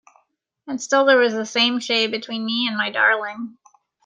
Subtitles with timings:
[0.65, 3.59] And still there was the same shade between me and my darling.